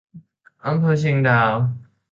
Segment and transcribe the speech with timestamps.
[0.65, 1.53] อำเภอเชียงดาว